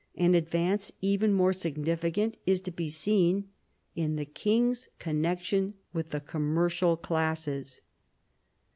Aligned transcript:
An 0.15 0.33
advance 0.33 0.91
even 1.01 1.31
more 1.31 1.53
significant 1.53 2.35
is 2.47 2.59
to 2.61 2.71
be 2.71 2.89
seen 2.89 3.49
in 3.95 4.15
the 4.15 4.25
king's 4.25 4.89
connection 4.97 5.75
with 5.93 6.09
the 6.09 6.19
commercial 6.19 6.97
classes. 6.97 7.81